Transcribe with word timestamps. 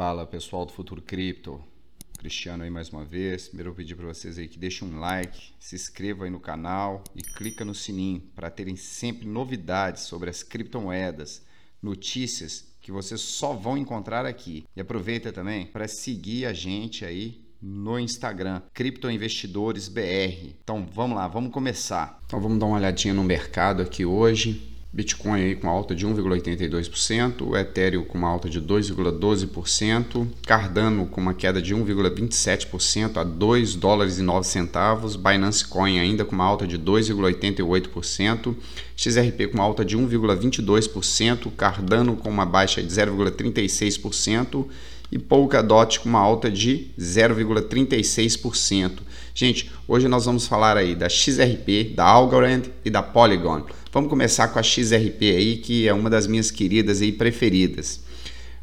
Fala 0.00 0.24
pessoal 0.24 0.64
do 0.64 0.72
Futuro 0.72 1.02
Cripto, 1.02 1.62
Cristiano 2.18 2.64
aí 2.64 2.70
mais 2.70 2.88
uma 2.88 3.04
vez. 3.04 3.48
Primeiro 3.48 3.68
eu 3.68 3.74
pedir 3.74 3.94
para 3.94 4.06
vocês 4.06 4.38
aí 4.38 4.48
que 4.48 4.58
deixem 4.58 4.88
um 4.88 4.98
like, 4.98 5.52
se 5.60 5.74
inscrevam 5.74 6.24
aí 6.24 6.30
no 6.30 6.40
canal 6.40 7.04
e 7.14 7.22
clica 7.22 7.66
no 7.66 7.74
sininho 7.74 8.22
para 8.34 8.48
terem 8.48 8.76
sempre 8.76 9.28
novidades 9.28 10.04
sobre 10.04 10.30
as 10.30 10.42
criptomoedas, 10.42 11.44
notícias 11.82 12.64
que 12.80 12.90
vocês 12.90 13.20
só 13.20 13.52
vão 13.52 13.76
encontrar 13.76 14.24
aqui. 14.24 14.64
E 14.74 14.80
aproveita 14.80 15.34
também 15.34 15.66
para 15.66 15.86
seguir 15.86 16.46
a 16.46 16.54
gente 16.54 17.04
aí 17.04 17.44
no 17.60 17.98
Instagram, 17.98 18.62
Criptoinvestidores 18.72 19.86
BR. 19.86 20.54
Então 20.64 20.88
vamos 20.90 21.18
lá, 21.18 21.28
vamos 21.28 21.52
começar. 21.52 22.22
Então 22.24 22.40
vamos 22.40 22.58
dar 22.58 22.64
uma 22.64 22.78
olhadinha 22.78 23.12
no 23.12 23.22
mercado 23.22 23.82
aqui 23.82 24.06
hoje. 24.06 24.79
Bitcoin 24.92 25.40
aí 25.40 25.54
com 25.54 25.70
alta 25.70 25.94
de 25.94 26.04
1,82%, 26.04 27.42
o 27.46 27.56
Ethereum 27.56 28.04
com 28.04 28.18
uma 28.18 28.28
alta 28.28 28.50
de 28.50 28.60
2,12%, 28.60 30.26
Cardano 30.44 31.06
com 31.06 31.20
uma 31.20 31.32
queda 31.32 31.62
de 31.62 31.76
1,27% 31.76 33.16
a 33.16 33.22
2 33.22 33.76
dólares 33.76 34.18
e 34.18 34.22
9 34.22 34.44
centavos, 34.44 35.14
Binance 35.14 35.64
Coin 35.64 36.00
ainda 36.00 36.24
com 36.24 36.34
uma 36.34 36.44
alta 36.44 36.66
de 36.66 36.76
2,88%, 36.76 38.56
XRP 38.96 39.46
com 39.46 39.58
uma 39.58 39.64
alta 39.64 39.84
de 39.84 39.96
1,22%, 39.96 41.52
Cardano 41.56 42.16
com 42.16 42.28
uma 42.28 42.44
baixa 42.44 42.82
de 42.82 42.88
0,36% 42.88 44.66
e 45.10 45.18
Polkadot 45.18 46.00
com 46.00 46.08
uma 46.08 46.20
alta 46.20 46.50
de 46.50 46.88
0,36%. 46.98 48.98
Gente, 49.34 49.70
hoje 49.88 50.08
nós 50.08 50.24
vamos 50.24 50.46
falar 50.46 50.76
aí 50.76 50.94
da 50.94 51.08
XRP, 51.08 51.92
da 51.94 52.04
Algorand 52.04 52.62
e 52.84 52.90
da 52.90 53.02
Polygon. 53.02 53.64
Vamos 53.92 54.10
começar 54.10 54.48
com 54.48 54.58
a 54.58 54.62
XRP 54.62 55.22
aí, 55.22 55.56
que 55.56 55.88
é 55.88 55.92
uma 55.92 56.10
das 56.10 56.26
minhas 56.26 56.50
queridas 56.50 57.00
e 57.00 57.10
preferidas. 57.10 58.00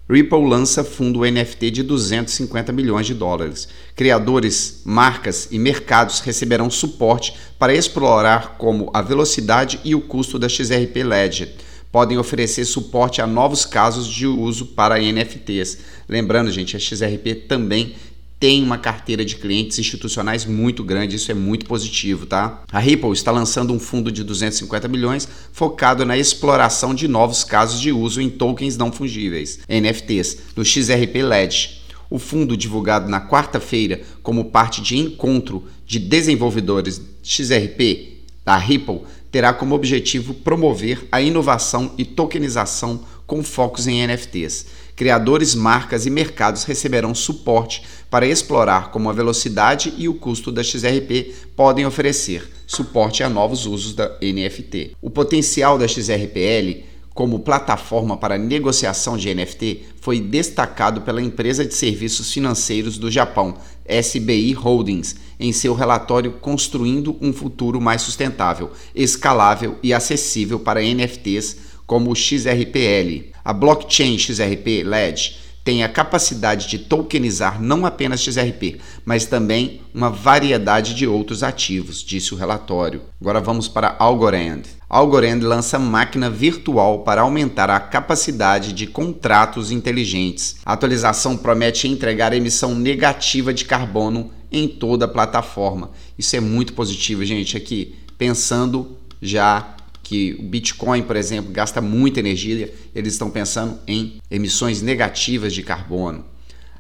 Ripple 0.09 0.47
lança 0.47 0.85
fundo 0.85 1.29
NFT 1.29 1.69
de 1.69 1.83
250 1.83 2.71
milhões 2.71 3.05
de 3.05 3.13
dólares. 3.13 3.67
Criadores, 3.93 4.81
marcas 4.85 5.49
e 5.51 5.59
mercados 5.59 6.21
receberão 6.21 6.69
suporte 6.69 7.33
para 7.59 7.75
explorar 7.75 8.55
como 8.57 8.89
a 8.93 9.01
velocidade 9.01 9.81
e 9.83 9.93
o 9.93 9.99
custo 9.99 10.39
da 10.39 10.47
XRP 10.47 11.03
Ledger. 11.03 11.49
Podem 11.91 12.17
oferecer 12.17 12.65
suporte 12.65 13.21
a 13.21 13.27
novos 13.27 13.65
casos 13.65 14.07
de 14.07 14.27
uso 14.27 14.67
para 14.67 14.99
NFTs. 14.99 15.77
Lembrando, 16.07 16.51
gente, 16.51 16.75
a 16.75 16.79
XRP 16.79 17.45
também 17.47 17.95
tem 18.39 18.61
uma 18.61 18.77
carteira 18.77 19.25
de 19.25 19.35
clientes 19.35 19.79
institucionais 19.79 20.45
muito 20.45 20.83
grande, 20.83 21.15
isso 21.15 21.31
é 21.31 21.33
muito 21.33 21.65
positivo, 21.65 22.25
tá? 22.25 22.61
A 22.71 22.79
Ripple 22.79 23.11
está 23.11 23.31
lançando 23.31 23.73
um 23.73 23.79
fundo 23.79 24.11
de 24.11 24.23
250 24.23 24.87
milhões 24.87 25.27
focado 25.51 26.05
na 26.05 26.17
exploração 26.17 26.93
de 26.93 27.07
novos 27.07 27.43
casos 27.43 27.81
de 27.81 27.91
uso 27.91 28.21
em 28.21 28.29
tokens 28.29 28.77
não 28.77 28.91
fungíveis, 28.91 29.59
NFTs, 29.67 30.37
no 30.55 30.63
XRP 30.63 31.23
Ledge. 31.23 31.81
O 32.09 32.19
fundo, 32.19 32.55
divulgado 32.55 33.09
na 33.09 33.27
quarta-feira 33.27 34.01
como 34.21 34.45
parte 34.45 34.81
de 34.81 34.97
encontro 34.97 35.65
de 35.85 35.99
desenvolvedores 35.99 37.01
XRP 37.23 38.16
da 38.47 38.55
Ripple, 38.55 39.01
terá 39.29 39.51
como 39.51 39.75
objetivo 39.75 40.33
promover 40.33 41.05
a 41.11 41.21
inovação 41.21 41.91
e 41.97 42.05
tokenização 42.05 43.01
com 43.25 43.43
focos 43.43 43.87
em 43.87 44.07
NFTs. 44.07 44.67
Criadores, 44.95 45.53
marcas 45.53 46.05
e 46.05 46.09
mercados 46.09 46.63
receberão 46.63 47.13
suporte 47.13 47.83
para 48.09 48.25
explorar 48.25 48.89
como 48.89 49.09
a 49.09 49.13
velocidade 49.13 49.93
e 49.97 50.07
o 50.07 50.13
custo 50.13 50.49
da 50.49 50.63
XRP 50.63 51.35
podem 51.57 51.85
oferecer 51.85 52.49
suporte 52.65 53.21
a 53.21 53.27
novos 53.27 53.65
usos 53.65 53.93
da 53.93 54.17
NFT. 54.21 54.95
O 55.01 55.09
potencial 55.09 55.77
da 55.77 55.85
XRPL 55.85 56.85
como 57.13 57.39
plataforma 57.39 58.15
para 58.15 58.37
negociação 58.37 59.17
de 59.17 59.33
NFT 59.33 59.87
foi 60.07 60.21
destacado 60.21 61.01
pela 61.01 61.21
empresa 61.21 61.65
de 61.65 61.73
serviços 61.73 62.31
financeiros 62.31 62.97
do 62.97 63.11
Japão, 63.11 63.57
SBI 63.85 64.53
Holdings, 64.53 65.17
em 65.37 65.51
seu 65.51 65.73
relatório 65.73 66.31
Construindo 66.39 67.17
um 67.19 67.33
Futuro 67.33 67.81
Mais 67.81 68.03
Sustentável, 68.03 68.71
Escalável 68.95 69.77
e 69.83 69.93
Acessível 69.93 70.61
para 70.61 70.81
NFTs 70.81 71.57
como 71.85 72.09
o 72.09 72.15
XRPL. 72.15 73.33
A 73.43 73.51
blockchain 73.51 74.17
XRP 74.17 74.83
LED 74.85 75.39
tem 75.67 75.83
a 75.83 75.89
capacidade 75.89 76.65
de 76.65 76.79
tokenizar 76.79 77.61
não 77.61 77.85
apenas 77.85 78.21
XRP, 78.21 78.77
mas 79.03 79.25
também 79.25 79.81
uma 79.93 80.09
variedade 80.09 80.93
de 80.93 81.05
outros 81.05 81.43
ativos, 81.43 82.01
disse 82.01 82.33
o 82.33 82.37
relatório. 82.37 83.01
Agora 83.19 83.41
vamos 83.41 83.67
para 83.67 83.93
Algorand. 83.99 84.61
Algorand 84.89 85.41
lança 85.41 85.77
máquina 85.77 86.29
virtual 86.29 86.99
para 86.99 87.19
aumentar 87.19 87.69
a 87.69 87.81
capacidade 87.81 88.71
de 88.71 88.87
contratos 88.87 89.69
inteligentes. 89.69 90.55
A 90.65 90.71
atualização 90.71 91.35
promete 91.35 91.85
entregar 91.85 92.31
emissão 92.31 92.73
negativa 92.73 93.53
de 93.53 93.65
carbono 93.65 94.31
em 94.49 94.69
toda 94.69 95.03
a 95.03 95.09
plataforma. 95.09 95.91
Isso 96.17 96.33
é 96.37 96.39
muito 96.39 96.71
positivo, 96.71 97.25
gente, 97.25 97.57
aqui 97.57 97.93
pensando 98.17 98.97
já 99.21 99.75
que 100.07 100.37
o 100.39 100.43
Bitcoin, 100.43 101.03
por 101.03 101.17
exemplo, 101.17 101.51
gasta 101.51 101.81
muita 101.81 102.21
energia, 102.21 102.73
eles 102.95 103.13
estão 103.13 103.29
pensando 103.29 103.77
em 103.85 104.21
emissões 104.31 104.81
negativas 104.81 105.53
de 105.53 105.61
carbono. 105.61 106.23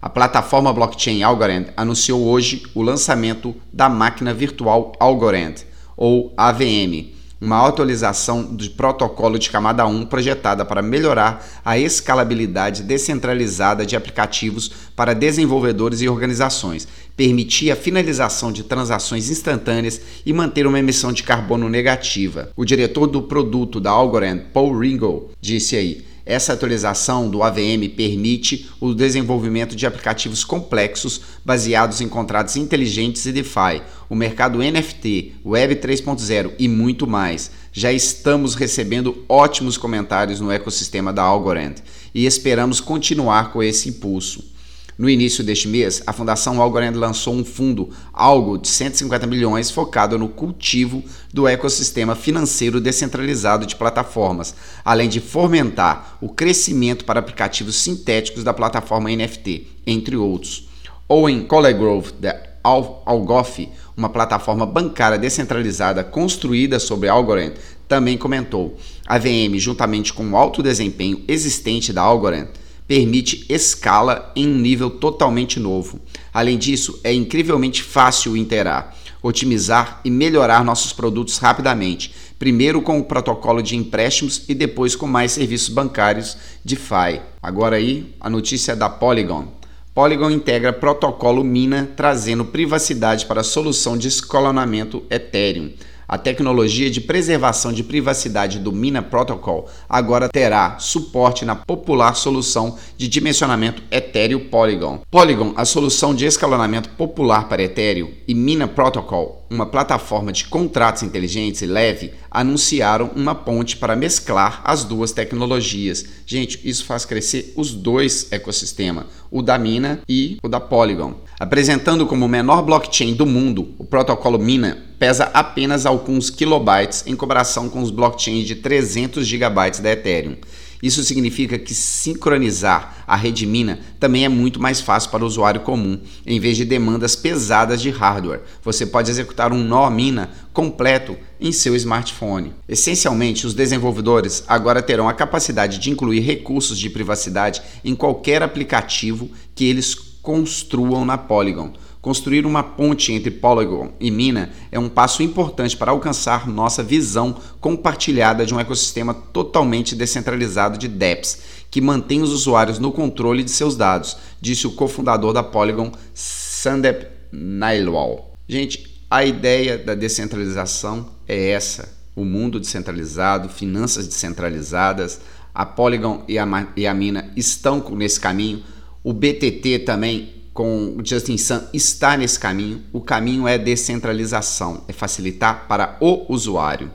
A 0.01 0.07
plataforma 0.07 0.71
blockchain 0.71 1.23
Algorand 1.23 1.65
anunciou 1.75 2.23
hoje 2.25 2.63
o 2.73 2.81
lançamento 2.81 3.53
da 3.73 3.89
máquina 3.89 4.33
virtual 4.33 4.93
Algorand, 4.97 5.55
ou 5.97 6.33
AVM, 6.37 7.16
uma 7.39 7.67
atualização 7.67 8.43
do 8.43 8.69
protocolo 8.71 9.37
de 9.37 9.49
camada 9.49 9.85
1 9.85 10.05
projetada 10.05 10.65
para 10.65 10.81
melhorar 10.81 11.45
a 11.63 11.77
escalabilidade 11.77 12.83
descentralizada 12.83 13.85
de 13.85 13.95
aplicativos 13.95 14.71
para 14.95 15.13
desenvolvedores 15.13 16.01
e 16.01 16.09
organizações, 16.09 16.87
permitir 17.15 17.71
a 17.71 17.75
finalização 17.75 18.51
de 18.51 18.63
transações 18.63 19.29
instantâneas 19.29 20.01
e 20.25 20.33
manter 20.33 20.65
uma 20.65 20.79
emissão 20.79 21.13
de 21.13 21.23
carbono 21.23 21.69
negativa. 21.69 22.49
O 22.55 22.65
diretor 22.65 23.07
do 23.07 23.21
produto 23.21 23.79
da 23.79 23.91
Algorand, 23.91 24.39
Paul 24.51 24.77
Ringo, 24.77 25.29
disse 25.39 25.75
aí: 25.75 26.06
essa 26.27 26.53
atualização 26.53 27.29
do 27.29 27.41
AVM 27.41 27.87
permite 27.95 28.69
o 28.79 28.93
desenvolvimento 28.93 29.75
de 29.75 29.85
aplicativos 29.85 30.43
complexos 30.43 31.21
baseados 31.43 32.01
em 32.01 32.09
contratos 32.09 32.57
inteligentes 32.57 33.25
e 33.25 33.31
DeFi, 33.31 33.81
o 34.09 34.15
mercado 34.15 34.59
NFT, 34.59 35.35
Web 35.45 35.75
3.0 35.75 36.53
e 36.59 36.67
muito 36.67 37.07
mais. 37.07 37.49
Já 37.71 37.91
estamos 37.91 38.55
recebendo 38.55 39.23
ótimos 39.29 39.77
comentários 39.77 40.39
no 40.39 40.51
ecossistema 40.51 41.13
da 41.13 41.23
Algorand 41.23 41.75
e 42.13 42.25
esperamos 42.25 42.81
continuar 42.81 43.53
com 43.53 43.63
esse 43.63 43.89
impulso. 43.89 44.56
No 44.97 45.07
início 45.07 45.43
deste 45.43 45.67
mês, 45.67 46.01
a 46.07 46.11
Fundação 46.11 46.59
Algorand 46.59 46.93
lançou 46.95 47.35
um 47.35 47.45
fundo 47.45 47.89
algo 48.11 48.57
de 48.57 48.67
150 48.67 49.27
milhões 49.27 49.69
focado 49.69 50.17
no 50.17 50.27
cultivo 50.27 51.03
do 51.31 51.47
ecossistema 51.47 52.15
financeiro 52.15 52.81
descentralizado 52.81 53.67
de 53.67 53.75
plataformas, 53.75 54.55
além 54.83 55.07
de 55.07 55.19
fomentar 55.19 56.17
o 56.19 56.29
crescimento 56.29 57.05
para 57.05 57.19
aplicativos 57.19 57.75
sintéticos 57.75 58.43
da 58.43 58.55
plataforma 58.55 59.11
NFT, 59.11 59.67
entre 59.85 60.17
outros. 60.17 60.67
Owen 61.07 61.43
Collegrove, 61.43 62.13
da 62.13 62.35
Algoff, 62.63 63.69
uma 63.95 64.09
plataforma 64.09 64.65
bancária 64.65 65.19
descentralizada 65.19 66.03
construída 66.03 66.79
sobre 66.79 67.07
Algorand, 67.07 67.53
também 67.87 68.17
comentou: 68.17 68.75
a 69.05 69.19
VM, 69.19 69.57
juntamente 69.57 70.11
com 70.11 70.31
o 70.31 70.35
alto 70.35 70.63
desempenho 70.63 71.23
existente 71.27 71.93
da 71.93 72.01
Algorand, 72.01 72.47
permite 72.87 73.45
escala 73.49 74.31
em 74.35 74.47
um 74.47 74.57
nível 74.57 74.89
totalmente 74.89 75.59
novo. 75.59 75.99
Além 76.33 76.57
disso, 76.57 76.99
é 77.03 77.13
incrivelmente 77.13 77.83
fácil 77.83 78.37
interar, 78.37 78.95
otimizar 79.21 79.99
e 80.05 80.09
melhorar 80.09 80.63
nossos 80.63 80.93
produtos 80.93 81.37
rapidamente, 81.37 82.13
primeiro 82.39 82.81
com 82.81 82.99
o 82.99 83.03
protocolo 83.03 83.61
de 83.61 83.75
empréstimos 83.75 84.43
e 84.47 84.55
depois 84.55 84.95
com 84.95 85.07
mais 85.07 85.33
serviços 85.33 85.69
bancários 85.69 86.37
DeFi. 86.63 87.21
Agora 87.41 87.75
aí, 87.75 88.15
a 88.19 88.29
notícia 88.29 88.75
da 88.75 88.89
Polygon. 88.89 89.57
Polygon 89.93 90.29
integra 90.29 90.71
protocolo 90.71 91.43
Mina, 91.43 91.89
trazendo 91.95 92.45
privacidade 92.45 93.25
para 93.25 93.41
a 93.41 93.43
solução 93.43 93.97
de 93.97 94.07
escalonamento 94.07 95.03
Ethereum. 95.09 95.71
A 96.09 96.17
tecnologia 96.17 96.89
de 96.89 97.01
preservação 97.01 97.73
de 97.73 97.83
privacidade 97.83 98.59
do 98.59 98.71
Mina 98.71 99.01
Protocol 99.01 99.67
agora 99.89 100.29
terá 100.29 100.79
suporte 100.79 101.43
na 101.43 101.53
popular 101.53 102.15
solução 102.15 102.77
de 102.97 103.09
dimensionamento 103.09 103.83
Ethereum 103.91 104.47
Polygon. 104.47 105.01
Polygon, 105.11 105.51
a 105.57 105.65
solução 105.65 106.15
de 106.15 106.25
escalonamento 106.25 106.87
popular 106.91 107.49
para 107.49 107.61
Ethereum, 107.61 108.09
e 108.25 108.33
Mina 108.33 108.69
Protocol, 108.69 109.45
uma 109.49 109.65
plataforma 109.65 110.31
de 110.31 110.45
contratos 110.45 111.03
inteligentes 111.03 111.61
e 111.61 111.65
leve, 111.65 112.13
anunciaram 112.29 113.11
uma 113.15 113.33
ponte 113.33 113.77
para 113.77 113.95
mesclar 113.95 114.61
as 114.63 114.83
duas 114.83 115.11
tecnologias. 115.11 116.05
Gente, 116.25 116.59
isso 116.63 116.85
faz 116.85 117.05
crescer 117.05 117.53
os 117.55 117.73
dois 117.73 118.31
ecossistemas, 118.31 119.05
o 119.31 119.41
da 119.41 119.57
Mina 119.57 120.01
e 120.07 120.37
o 120.43 120.47
da 120.47 120.59
Polygon. 120.59 121.15
Apresentando 121.39 122.05
como 122.05 122.25
o 122.25 122.29
menor 122.29 122.61
blockchain 122.61 123.13
do 123.13 123.25
mundo, 123.25 123.73
o 123.77 123.85
protocolo 123.85 124.37
Mina 124.39 124.77
pesa 124.99 125.25
apenas 125.33 125.85
alguns 125.85 126.29
kilobytes 126.29 127.03
em 127.05 127.15
comparação 127.15 127.69
com 127.69 127.81
os 127.81 127.91
blockchains 127.91 128.47
de 128.47 128.55
300 128.55 129.25
gigabytes 129.25 129.79
da 129.79 129.91
Ethereum. 129.91 130.35
Isso 130.81 131.03
significa 131.03 131.57
que 131.57 131.73
sincronizar 131.73 133.03
a 133.07 133.15
rede 133.15 133.45
Mina 133.45 133.79
também 133.99 134.25
é 134.25 134.29
muito 134.29 134.59
mais 134.61 134.79
fácil 134.81 135.09
para 135.09 135.23
o 135.23 135.27
usuário 135.27 135.61
comum, 135.61 135.99
em 136.25 136.39
vez 136.39 136.57
de 136.57 136.65
demandas 136.65 137.15
pesadas 137.15 137.81
de 137.81 137.89
hardware. 137.89 138.41
Você 138.63 138.85
pode 138.85 139.09
executar 139.09 139.51
um 139.51 139.63
nó 139.63 139.89
Mina 139.89 140.29
completo 140.53 141.17
em 141.39 141.51
seu 141.51 141.75
smartphone. 141.75 142.53
Essencialmente, 142.67 143.45
os 143.45 143.53
desenvolvedores 143.53 144.43
agora 144.47 144.81
terão 144.81 145.07
a 145.07 145.13
capacidade 145.13 145.79
de 145.79 145.89
incluir 145.89 146.19
recursos 146.19 146.77
de 146.77 146.89
privacidade 146.89 147.61
em 147.83 147.95
qualquer 147.95 148.43
aplicativo 148.43 149.29
que 149.55 149.65
eles 149.65 149.95
construam 149.95 151.05
na 151.05 151.17
Polygon. 151.17 151.71
Construir 152.07 152.45
uma 152.45 152.63
ponte 152.63 153.11
entre 153.11 153.29
Polygon 153.29 153.91
e 153.99 154.09
Mina 154.09 154.49
é 154.71 154.79
um 154.79 154.87
passo 154.87 155.21
importante 155.21 155.75
para 155.75 155.91
alcançar 155.91 156.47
nossa 156.47 156.81
visão 156.81 157.35
compartilhada 157.59 158.45
de 158.45 158.55
um 158.55 158.59
ecossistema 158.61 159.13
totalmente 159.13 159.93
descentralizado 159.93 160.77
de 160.77 160.87
dApps, 160.87 161.37
que 161.69 161.81
mantém 161.81 162.21
os 162.21 162.31
usuários 162.31 162.79
no 162.79 162.93
controle 162.93 163.43
de 163.43 163.51
seus 163.51 163.75
dados, 163.75 164.15
disse 164.39 164.65
o 164.65 164.71
cofundador 164.71 165.33
da 165.33 165.43
Polygon, 165.43 165.91
Sandep 166.13 167.07
Nailwal. 167.29 168.31
Gente, 168.47 169.03
a 169.11 169.25
ideia 169.25 169.77
da 169.77 169.93
descentralização 169.93 171.09
é 171.27 171.49
essa: 171.49 171.93
o 172.15 172.23
mundo 172.23 172.57
descentralizado, 172.57 173.49
finanças 173.49 174.07
descentralizadas. 174.07 175.19
A 175.53 175.65
Polygon 175.65 176.23
e 176.25 176.39
a, 176.39 176.67
e 176.77 176.87
a 176.87 176.93
Mina 176.93 177.33
estão 177.35 177.83
nesse 177.89 178.17
caminho. 178.17 178.63
O 179.03 179.11
BTT 179.11 179.79
também 179.79 180.36
com 180.57 180.97
Justin 181.03 181.37
Sun 181.37 181.61
está 181.71 182.17
nesse 182.17 182.39
caminho. 182.39 182.81
O 182.91 182.99
caminho 182.99 183.47
é 183.47 183.59
descentralização, 183.59 184.83
é 184.87 184.91
facilitar 184.91 185.67
para 185.67 185.97
o 186.01 186.25
usuário. 186.33 186.89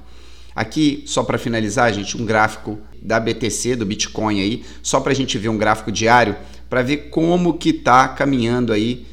Aqui, 0.52 1.04
só 1.06 1.22
para 1.22 1.38
finalizar, 1.38 1.92
gente, 1.92 2.20
um 2.20 2.26
gráfico 2.26 2.80
da 3.00 3.20
BTC, 3.20 3.76
do 3.76 3.86
Bitcoin 3.86 4.40
aí, 4.40 4.64
só 4.82 4.98
para 4.98 5.12
a 5.12 5.14
gente 5.14 5.38
ver 5.38 5.48
um 5.48 5.56
gráfico 5.56 5.92
diário, 5.92 6.34
para 6.68 6.82
ver 6.82 7.08
como 7.10 7.56
que 7.56 7.68
está 7.68 8.08
caminhando 8.08 8.72
aí 8.72 9.06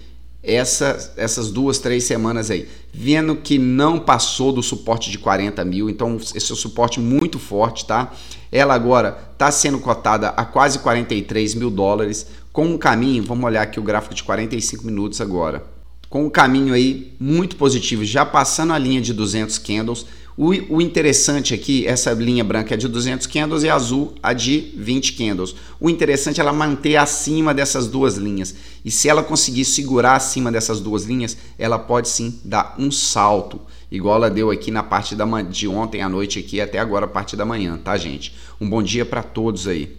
essa, 0.43 1.13
essas 1.17 1.51
duas, 1.51 1.79
três 1.79 2.03
semanas 2.05 2.49
aí. 2.49 2.67
Vendo 2.93 3.35
que 3.35 3.57
não 3.57 3.99
passou 3.99 4.51
do 4.51 4.63
suporte 4.63 5.11
de 5.11 5.19
40 5.19 5.63
mil, 5.65 5.89
então 5.89 6.17
esse 6.17 6.51
é 6.51 6.53
um 6.53 6.57
suporte 6.57 6.99
muito 6.99 7.37
forte, 7.37 7.85
tá? 7.85 8.11
Ela 8.51 8.73
agora 8.73 9.17
está 9.33 9.51
sendo 9.51 9.79
cotada 9.79 10.29
a 10.29 10.45
quase 10.45 10.79
43 10.79 11.55
mil 11.55 11.69
dólares 11.69 12.27
com 12.51 12.65
um 12.65 12.77
caminho, 12.77 13.23
vamos 13.23 13.45
olhar 13.45 13.61
aqui 13.61 13.79
o 13.79 13.83
gráfico 13.83 14.15
de 14.15 14.23
45 14.23 14.85
minutos 14.85 15.21
agora, 15.21 15.63
com 16.09 16.25
um 16.25 16.29
caminho 16.29 16.73
aí 16.73 17.13
muito 17.19 17.55
positivo, 17.55 18.03
já 18.03 18.25
passando 18.25 18.73
a 18.73 18.77
linha 18.77 18.99
de 18.99 19.13
200 19.13 19.57
candles. 19.59 20.05
O, 20.35 20.51
o 20.77 20.81
interessante 20.81 21.53
aqui, 21.53 21.85
essa 21.85 22.13
linha 22.13 22.43
branca 22.45 22.73
é 22.73 22.77
de 22.77 22.87
200 22.87 23.27
candles 23.27 23.61
e 23.61 23.69
azul 23.69 24.15
a 24.23 24.31
de 24.31 24.71
20 24.75 25.13
candles. 25.13 25.53
O 25.79 25.89
interessante 25.89 26.39
é 26.39 26.41
ela 26.41 26.53
manter 26.53 26.95
acima 26.95 27.53
dessas 27.53 27.87
duas 27.87 28.15
linhas. 28.15 28.55
E 28.83 28.89
se 28.89 29.09
ela 29.09 29.21
conseguir 29.21 29.65
segurar 29.65 30.15
acima 30.15 30.49
dessas 30.49 30.79
duas 30.79 31.03
linhas, 31.03 31.37
ela 31.57 31.77
pode 31.77 32.07
sim 32.07 32.39
dar 32.43 32.73
um 32.79 32.89
salto, 32.89 33.59
igual 33.91 34.15
ela 34.15 34.29
deu 34.29 34.49
aqui 34.49 34.71
na 34.71 34.81
parte 34.81 35.13
da, 35.13 35.25
de 35.41 35.67
ontem 35.67 36.01
à 36.01 36.07
noite 36.07 36.39
aqui 36.39 36.61
até 36.61 36.79
agora 36.79 37.05
a 37.05 37.09
parte 37.09 37.35
da 37.35 37.45
manhã, 37.45 37.77
tá, 37.77 37.97
gente? 37.97 38.33
Um 38.61 38.69
bom 38.69 38.81
dia 38.81 39.05
para 39.05 39.21
todos 39.21 39.67
aí. 39.67 39.97